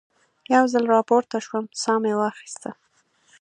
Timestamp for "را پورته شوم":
0.93-1.65